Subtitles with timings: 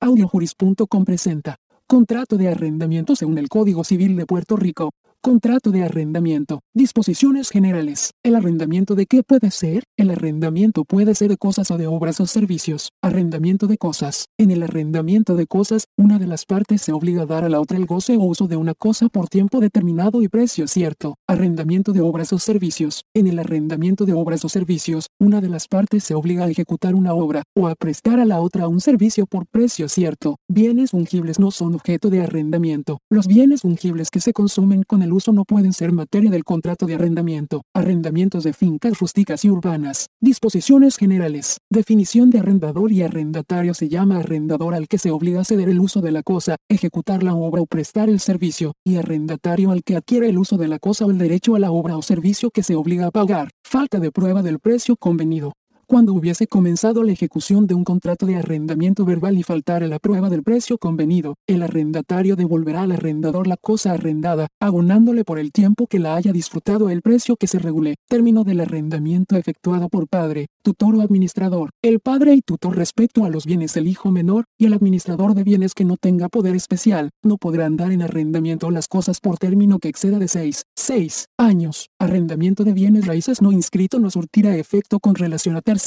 [0.00, 1.56] Audiojuris.com presenta.
[1.86, 4.92] Contrato de arrendamiento según el Código Civil de Puerto Rico.
[5.22, 6.60] Contrato de arrendamiento.
[6.74, 8.12] Disposiciones generales.
[8.24, 9.84] ¿El arrendamiento de qué puede ser?
[9.98, 12.88] El arrendamiento puede ser de cosas o de obras o servicios.
[13.02, 14.28] Arrendamiento de cosas.
[14.38, 17.60] En el arrendamiento de cosas, una de las partes se obliga a dar a la
[17.60, 21.16] otra el goce o uso de una cosa por tiempo determinado y precio cierto.
[21.28, 23.04] Arrendamiento de obras o servicios.
[23.14, 26.94] En el arrendamiento de obras o servicios, una de las partes se obliga a ejecutar
[26.94, 30.36] una obra o a prestar a la otra un servicio por precio cierto.
[30.48, 33.00] Bienes fungibles no son objeto de arrendamiento.
[33.10, 36.86] Los bienes fungibles que se consumen con el uso no pueden ser materia del contrato
[36.86, 37.62] de arrendamiento.
[37.74, 40.08] Arrendamientos de fincas rústicas y urbanas.
[40.20, 41.58] Disposiciones generales.
[41.70, 45.80] Definición de arrendador y arrendatario se llama arrendador al que se obliga a ceder el
[45.80, 49.96] uso de la cosa, ejecutar la obra o prestar el servicio, y arrendatario al que
[49.96, 52.62] adquiere el uso de la cosa o el derecho a la obra o servicio que
[52.62, 53.50] se obliga a pagar.
[53.64, 55.52] Falta de prueba del precio convenido
[55.90, 60.30] cuando hubiese comenzado la ejecución de un contrato de arrendamiento verbal y faltare la prueba
[60.30, 65.88] del precio convenido, el arrendatario devolverá al arrendador la cosa arrendada, abonándole por el tiempo
[65.88, 67.96] que la haya disfrutado el precio que se regule.
[68.08, 71.70] Término del arrendamiento efectuado por padre, tutor o administrador.
[71.82, 75.42] El padre y tutor respecto a los bienes del hijo menor y el administrador de
[75.42, 79.80] bienes que no tenga poder especial, no podrán dar en arrendamiento las cosas por término
[79.80, 81.88] que exceda de 6, 6 años.
[81.98, 85.79] Arrendamiento de bienes raíces no inscrito no surtirá efecto con relación a terceros.